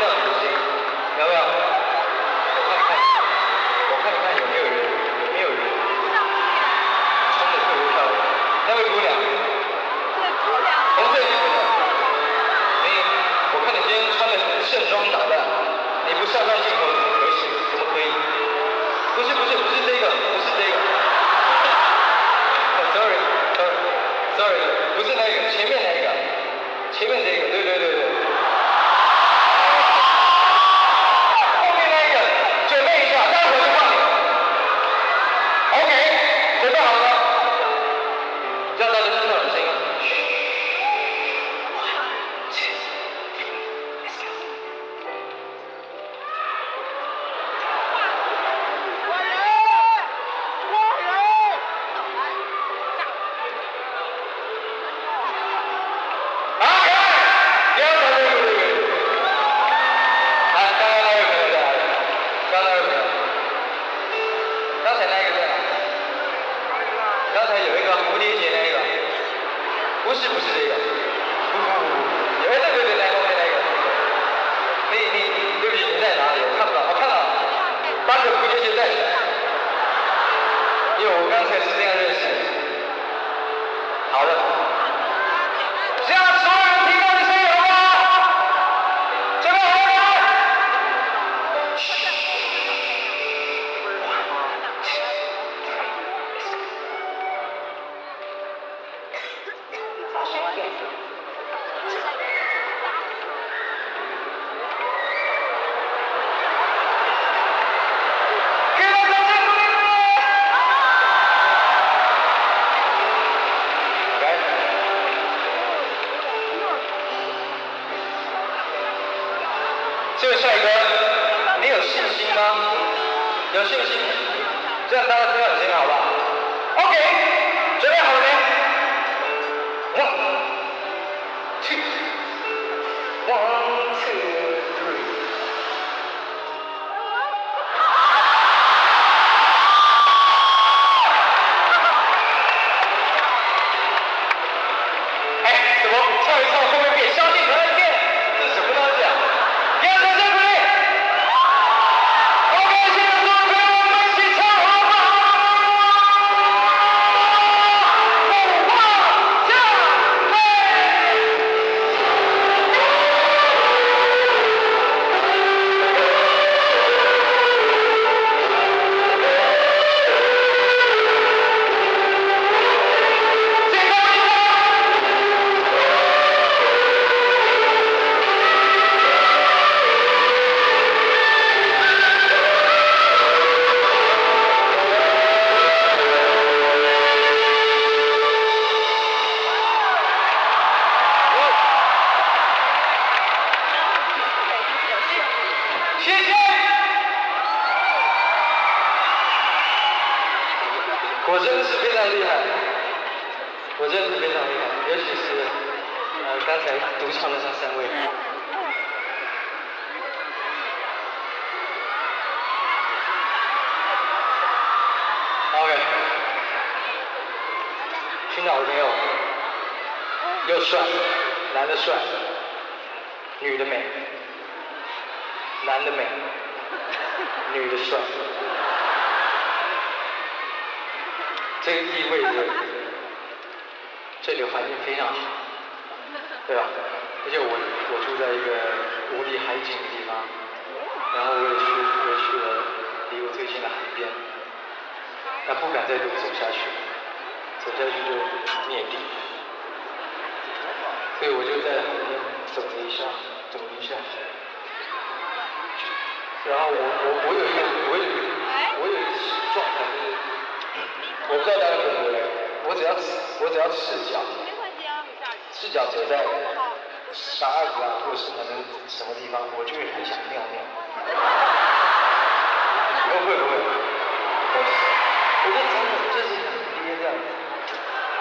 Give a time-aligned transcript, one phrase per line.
[0.00, 0.41] 让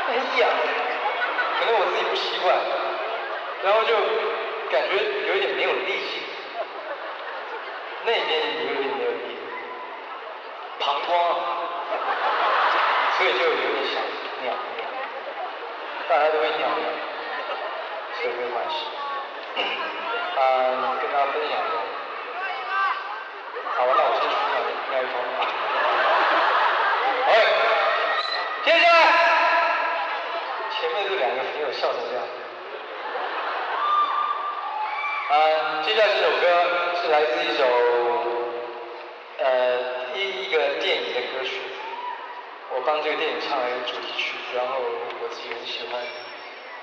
[0.07, 0.49] 很痒，
[1.59, 2.55] 可能我自己不习惯，
[3.63, 3.95] 然后就
[4.71, 4.95] 感觉
[5.27, 6.21] 有一点没有力气，
[8.03, 8.21] 那边
[8.67, 9.37] 有点没有力，
[10.79, 11.11] 膀胱。
[13.17, 13.61] 所以就有点
[13.93, 14.01] 想
[14.41, 14.81] 尿尿，
[16.09, 16.89] 大家都会尿尿，
[18.17, 18.75] 所以没关系。
[19.53, 21.77] 嗯，跟大家分享一下。
[23.77, 24.57] 好，那我先去尿
[24.89, 25.13] 尿一通。
[27.27, 27.29] 哎，
[28.65, 28.97] 接下来，
[30.71, 32.19] 前面这两个朋友笑成这样。
[35.33, 36.45] 嗯，接下来这首歌
[37.01, 37.63] 是来自一首
[39.39, 39.79] 呃
[40.13, 41.55] 一一个电影的歌曲。
[42.75, 46.03] 我帮这个电影唱了一个主题曲，然后我自己很喜欢。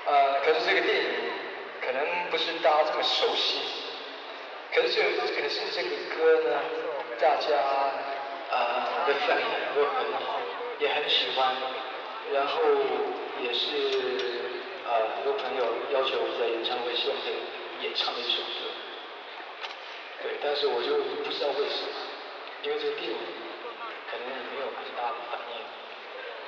[0.07, 1.05] 呃，可是这个电影
[1.79, 3.61] 可能不是大家这么熟悉，
[4.73, 4.97] 可是
[5.29, 6.57] 可是这个歌呢，
[7.21, 7.53] 大家
[8.49, 9.45] 呃的反应
[9.75, 10.41] 都很好，
[10.79, 11.53] 也很喜欢，
[12.33, 12.63] 然后
[13.45, 13.69] 也是
[14.89, 15.61] 呃很多朋友
[15.93, 17.37] 要求我在演唱会献给
[17.81, 18.71] 演唱一首歌。
[20.21, 21.91] 对，但是我就不知道为什么，
[22.63, 23.17] 因为这个电影
[24.11, 25.63] 可能也没有很大的反应。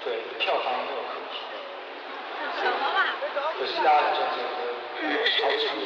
[0.03, 1.11] 对，票房没有很
[2.51, 2.67] 好，
[3.57, 4.59] 可是大家很喜欢这首歌，
[5.39, 5.85] 超出名。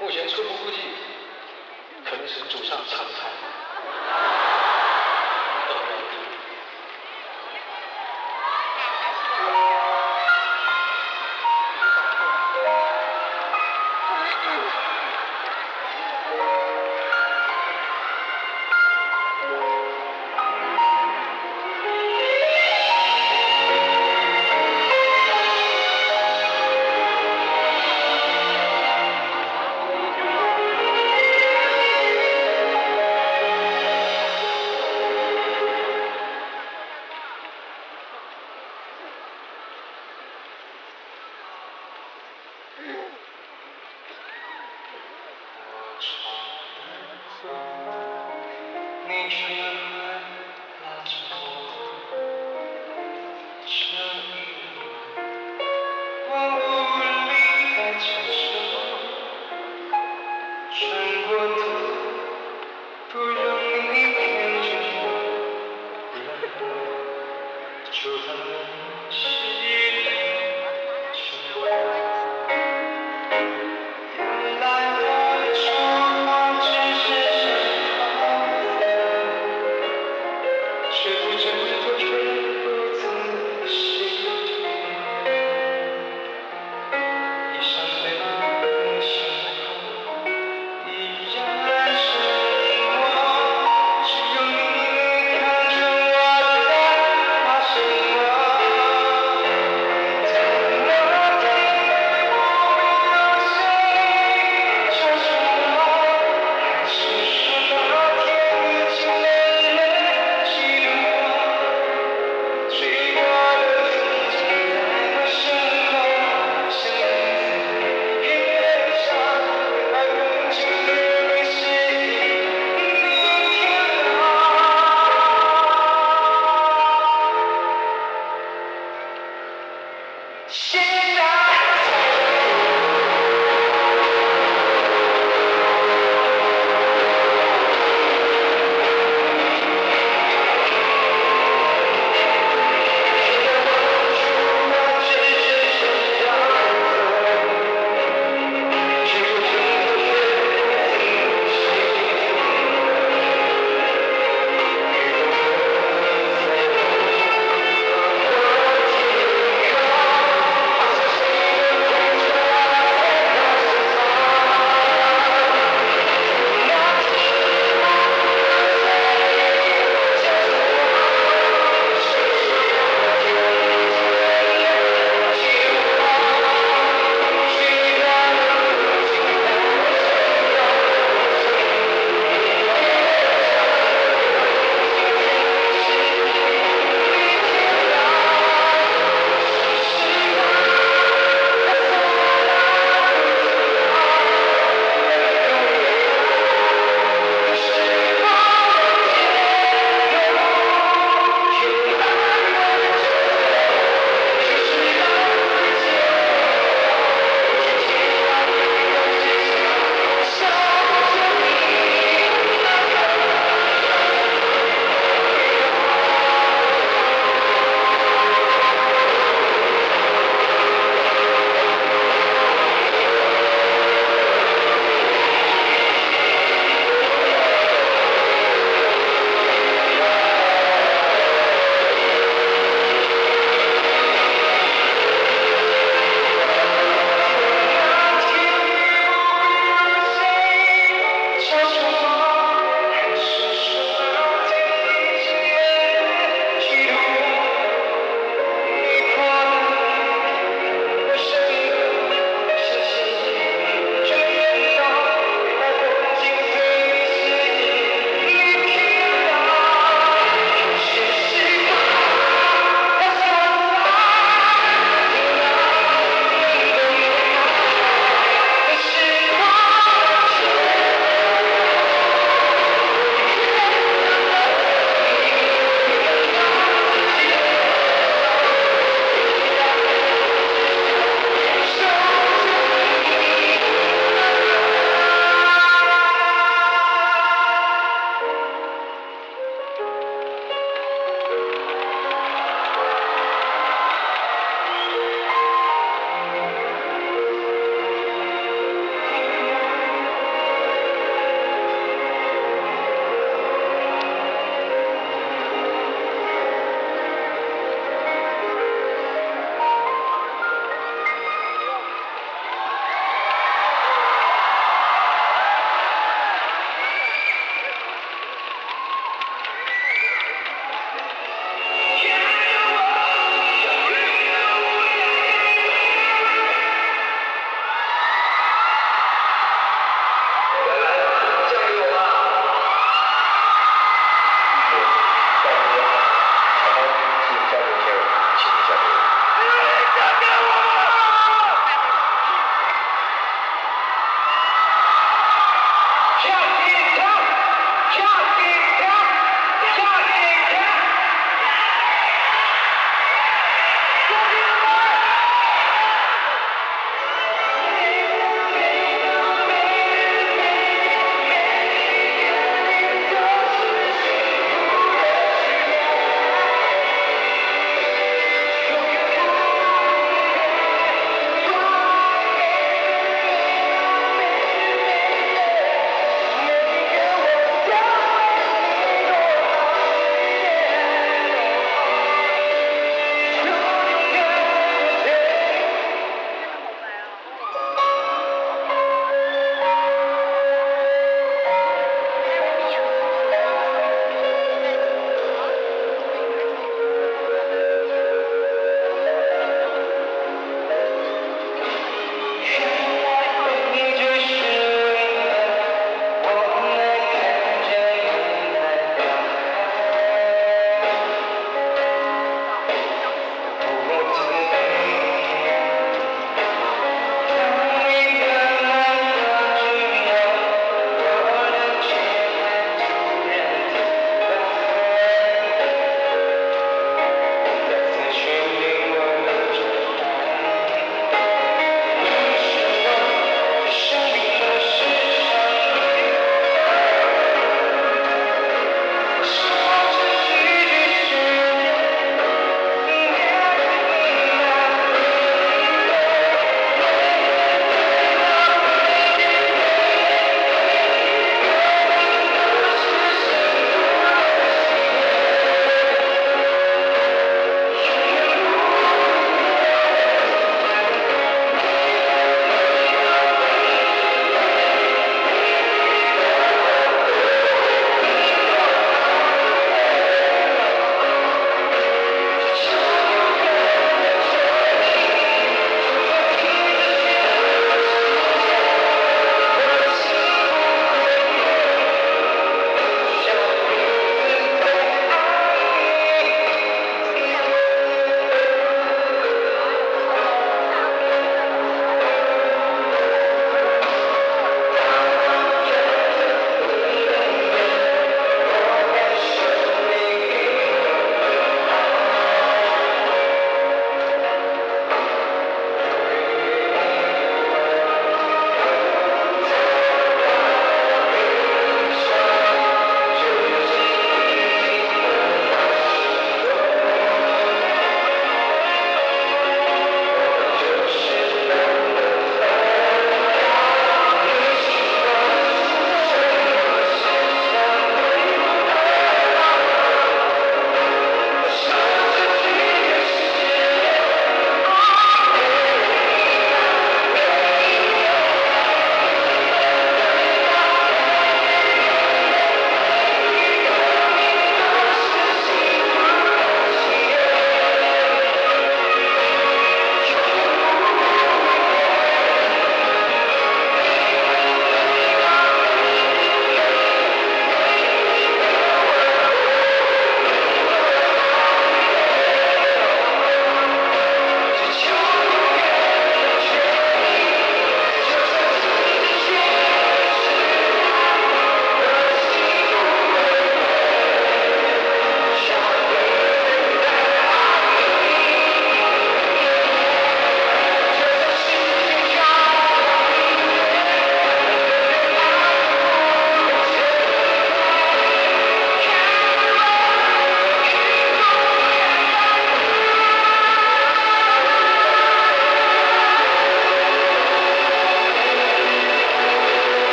[0.00, 0.78] 目前初步估计，
[2.04, 3.04] 可能是主唱唱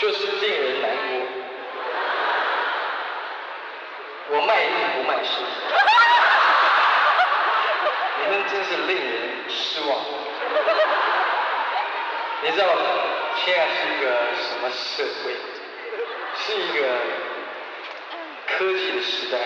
[0.00, 0.50] 就是令。
[0.50, 0.96] 人难过。
[4.30, 5.44] 我卖艺不卖身，
[8.22, 9.90] 你们真是令人失望。
[12.42, 12.64] 你知道
[13.44, 15.36] 现在是一个什么社会？
[16.36, 16.80] 是一个
[18.46, 19.36] 科技的时代。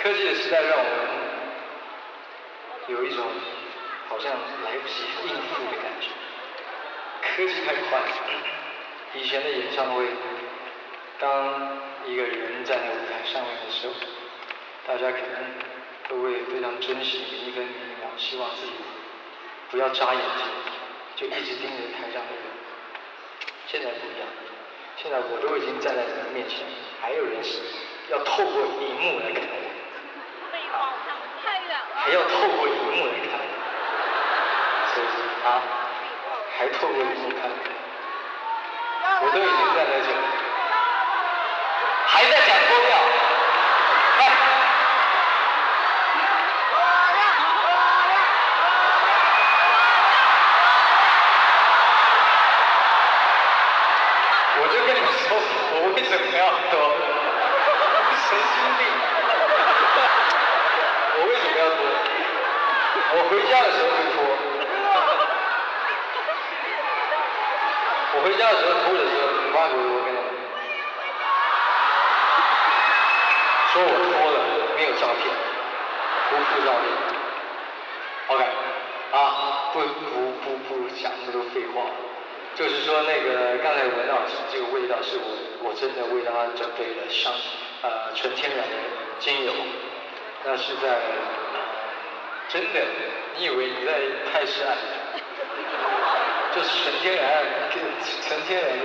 [0.00, 0.90] 科技的时代让我们
[2.86, 3.24] 有一种
[4.08, 4.30] 好像
[4.64, 6.06] 来不及应付的感觉。
[7.38, 8.06] 科技太快了，
[9.14, 10.04] 以前的演唱会，
[11.20, 13.94] 当一个人站在舞台上面的时候，
[14.88, 15.38] 大家可能
[16.08, 18.72] 都会非常珍惜每一分每一秒，希望自己
[19.70, 20.46] 不要眨眼睛，
[21.14, 22.42] 就一直盯着台上的人。
[23.68, 24.26] 现在不一样，
[24.96, 26.66] 现在我都已经站在你们面前，
[27.00, 27.60] 还有人是
[28.10, 29.54] 要透过荧幕来看我。
[31.94, 33.38] 还要透过荧幕来看，
[34.92, 35.62] 是不是啊？
[36.58, 37.48] 还透过荧幕看，
[39.22, 40.18] 我都已经站在这里，
[42.08, 42.56] 还在讲
[54.60, 56.74] 我就跟你说，我为什么要脱？
[58.26, 58.80] 神经病！
[61.14, 61.80] 我为什么要脱？
[63.14, 64.18] 我回家的时候会脱。
[68.18, 70.10] 我回家的时候脱的时候，我妈给我跟
[73.70, 74.36] 说我脱了，
[74.74, 75.30] 没有照片，
[76.28, 76.82] 不附照片。
[78.26, 78.42] OK，
[79.12, 81.94] 啊，不不不不讲那么多废话，
[82.56, 84.18] 就是说那个刚才闻到
[84.50, 87.32] 这个味道是我我真的为他准备了香
[87.82, 88.74] 呃纯天然的
[89.20, 89.52] 精油。
[90.44, 90.98] 那是在
[92.48, 92.80] 真的，
[93.36, 93.92] 你以为你在
[94.32, 94.74] 泰式爱？
[96.58, 98.84] 就是纯天然、纯天然的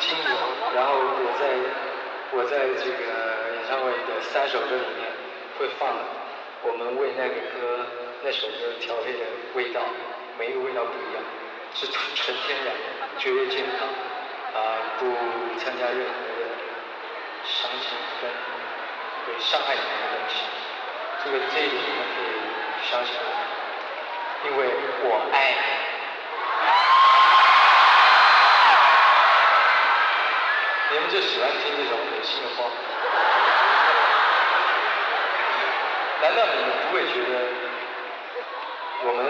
[0.00, 0.34] 精油。
[0.74, 1.46] 然后我在
[2.34, 5.06] 我在这个演唱会的三首歌里面
[5.56, 5.94] 会放
[6.64, 7.86] 我们为那个歌
[8.24, 9.20] 那首歌调配的
[9.54, 9.80] 味道，
[10.36, 11.22] 每一个味道不一样，
[11.72, 12.74] 是纯纯天然，
[13.16, 13.86] 绝对健康，
[14.60, 15.06] 啊，不
[15.60, 16.50] 参加任何的
[17.46, 18.28] 伤心跟
[19.22, 20.42] 会伤害你的东西。
[21.22, 22.42] 这个这一点你们可以
[22.90, 24.66] 相信我，因为
[25.04, 25.54] 我爱。
[25.54, 27.03] 你
[30.94, 32.70] 你们就喜欢听这种恶心的话？
[36.22, 37.34] 难道你们不会觉得
[39.02, 39.26] 我们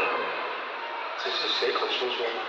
[1.16, 2.42] 只是随口说说吗？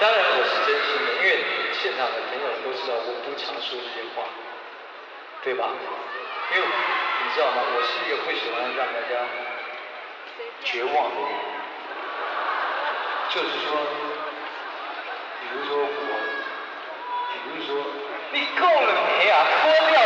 [0.00, 4.24] 当然我是真心的，因为现场的朋友都知道我不常说这些话，
[5.44, 5.68] 对吧？
[6.54, 7.60] 因为你知道吗？
[7.76, 9.28] 我是一个不喜欢让大家
[10.64, 11.30] 绝望的人，
[13.34, 13.80] 就是说，
[15.40, 15.86] 比如说我，
[17.32, 17.70] 比如说，
[18.30, 19.34] 你够了没啊？
[19.62, 19.96] 脱掉，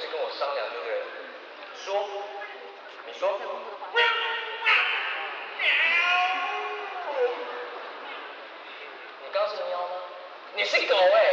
[0.00, 0.90] 是跟我商量对不对？
[1.84, 2.08] 说，
[3.06, 3.38] 你说。
[9.22, 9.94] 你告诉喵吗？
[10.54, 11.23] 你是狗哎。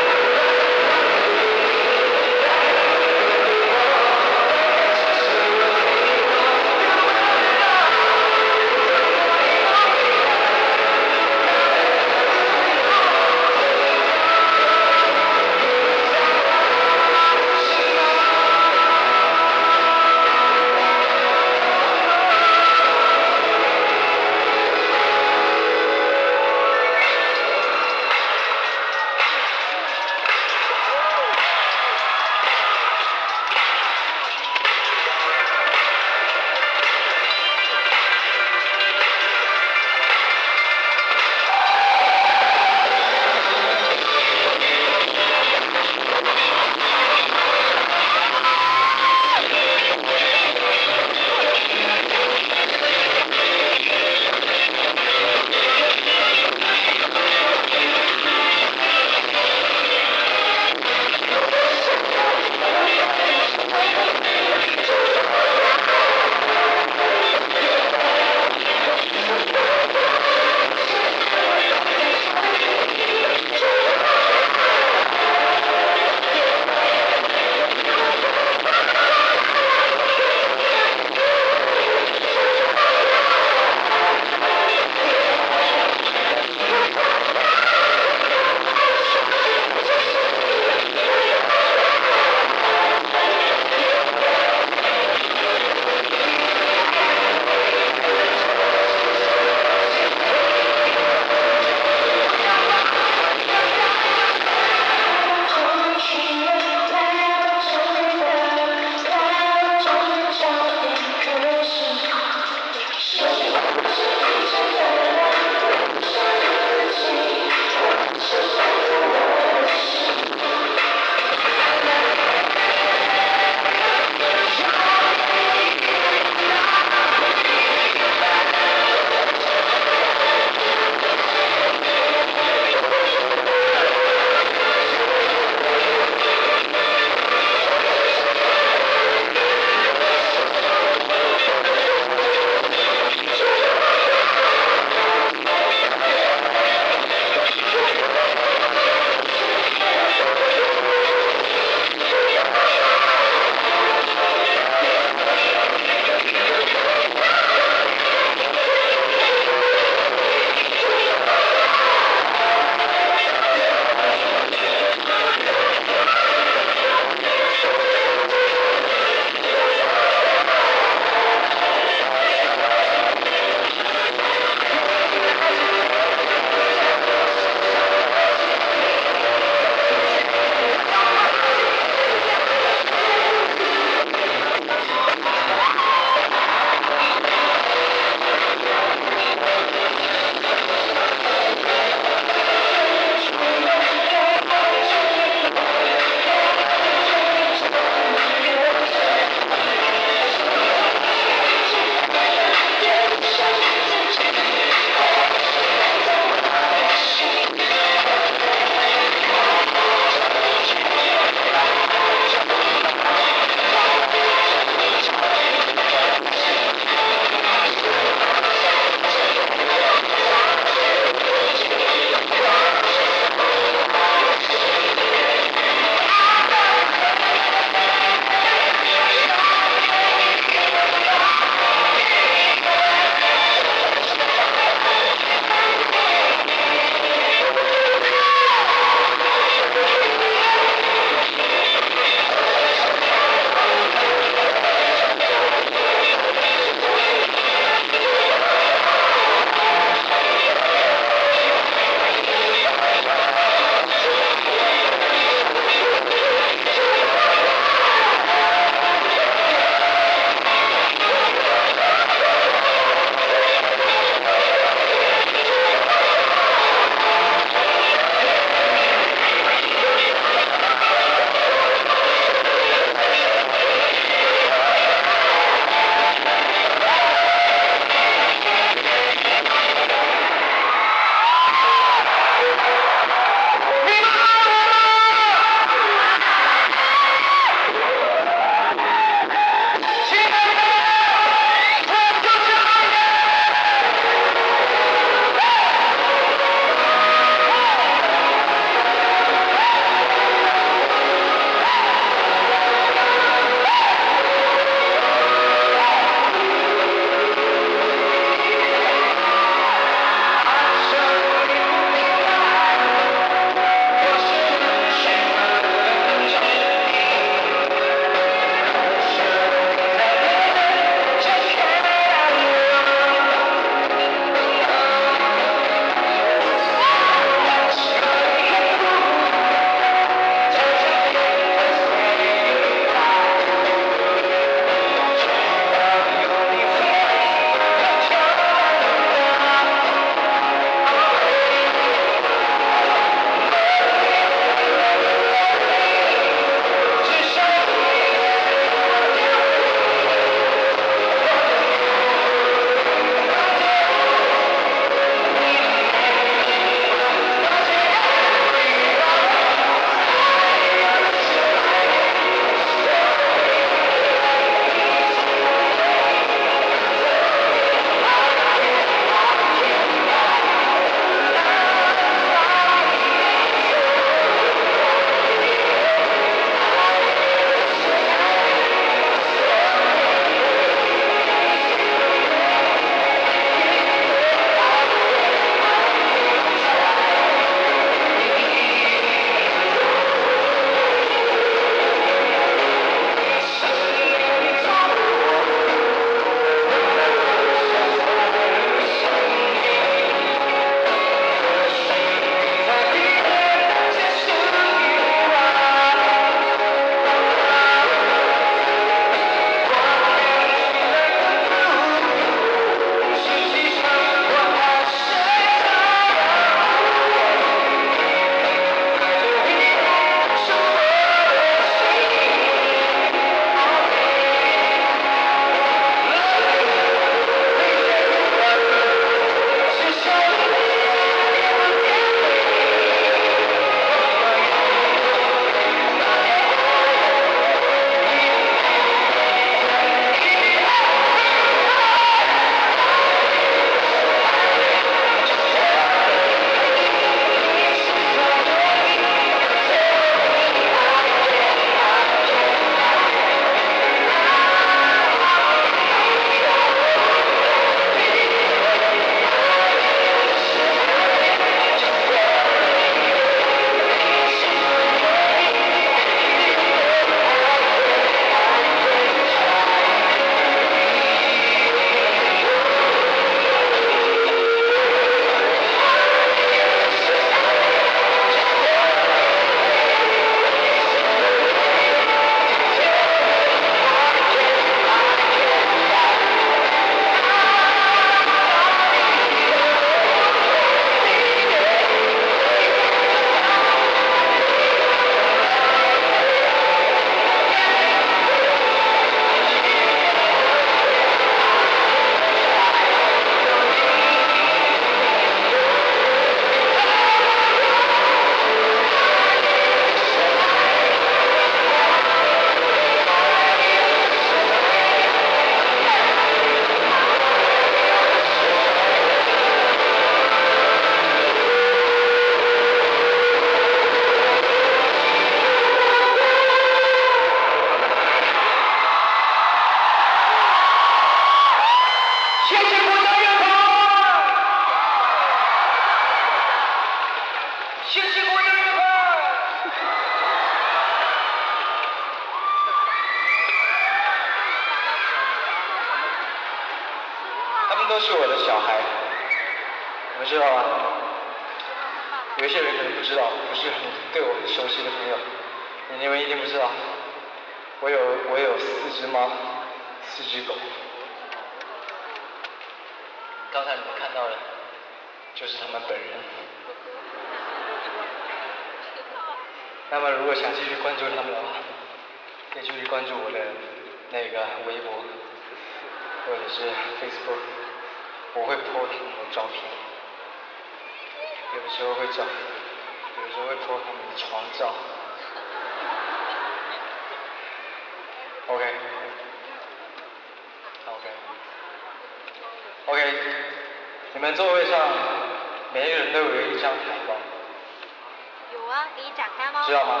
[599.66, 600.00] 知道吗？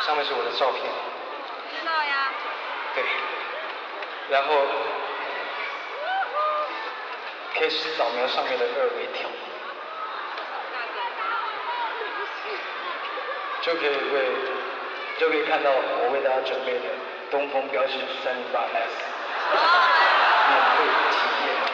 [0.00, 0.84] 上面是我的照片。
[1.78, 2.32] 知道呀。
[2.94, 3.04] 对。
[4.30, 4.66] 然后
[7.54, 9.28] 开始扫描上面的二维条，
[13.62, 14.16] 就可以为
[15.18, 16.84] 就可以看到我为大家准备的
[17.30, 17.92] 东风标致
[18.22, 18.68] 三零八 S。
[20.48, 21.72] 免费体验券，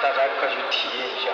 [0.00, 1.26] 大家快去体验一下。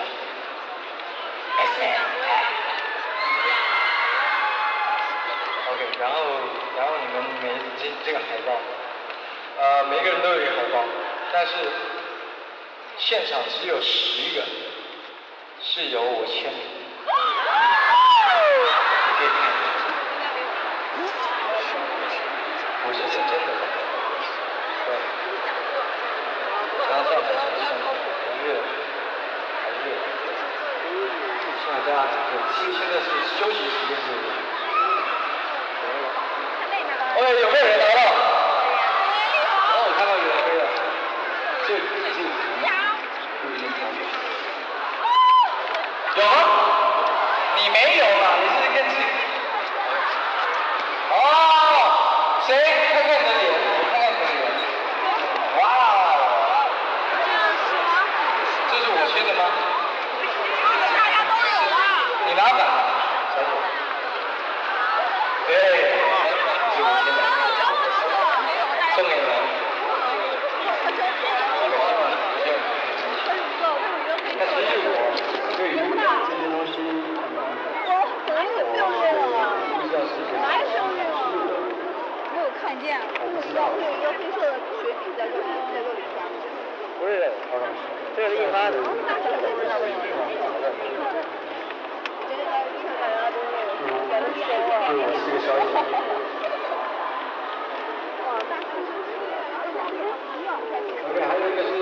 [5.71, 6.15] OK，然后
[6.77, 7.45] 然后你们每
[7.81, 8.49] 这这个海报，
[9.57, 10.83] 呃，每个人都有一个海报，
[11.31, 11.53] 但是
[12.97, 14.43] 现场只有十个
[15.61, 16.61] 是由我签名。
[19.07, 19.73] 你可以看一下，
[22.85, 23.49] 我是认真的。
[26.89, 27.85] 刚上台上还
[28.43, 28.45] 热，
[29.61, 29.85] 还热。
[31.71, 31.87] 现在
[32.59, 33.07] 现现在是
[33.39, 34.27] 休息时间，是不是
[37.15, 37.99] ？OK，有没有人来到？
[39.71, 40.61] 哦，我看到有人飞了。
[41.65, 42.11] 这这
[46.19, 46.35] 有吗？
[47.55, 48.23] 你没有嘛？
[48.41, 48.93] 你是跟谁？
[51.09, 51.15] 哦，
[52.47, 52.49] 谁？
[52.93, 53.43] 看看你的脸。
[87.01, 87.17] 不是
[88.15, 88.77] 这个印发的。
[88.77, 88.85] 嗯，
[95.01, 95.65] 我是个小姐。
[101.09, 101.73] OK，还有一个是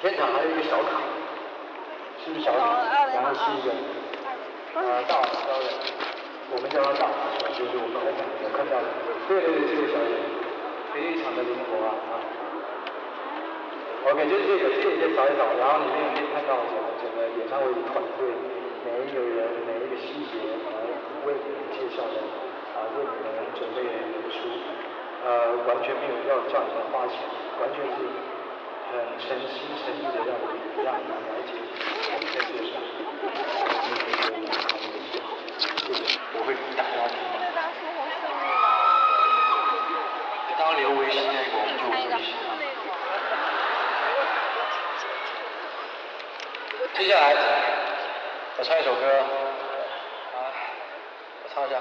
[0.00, 1.02] 现场还有一个小卡，
[2.24, 2.86] 是不是小卡？
[3.14, 3.74] 然后是一个
[4.76, 5.66] 呃大标的，
[6.54, 7.10] 我们叫它大，
[7.50, 8.14] 就是我们后面
[8.44, 8.86] 能看到的。
[9.26, 10.22] 对对对，这个小姐
[10.94, 11.98] 非常的灵活啊。
[14.04, 18.28] OK，就是这个，这个先找一找，然后里面可以看到整整个演唱会团队
[18.84, 20.76] 每一个人每一个细节来
[21.24, 22.20] 为你们介绍的，
[22.76, 24.44] 啊，为你们准备的演出，
[25.24, 27.16] 呃，完全没有要叫你们花钱，
[27.64, 28.04] 完全是
[28.92, 30.52] 很诚心诚意的让你
[30.84, 31.56] 让你们了解。
[32.12, 32.84] 我们在做什么。
[35.80, 37.16] 谢谢，我会大家听。
[40.58, 42.36] 当刘维新那个，我们就维新。
[46.96, 47.34] 接下来，
[48.56, 50.38] 我唱一首歌，啊，
[51.42, 51.78] 我唱一下。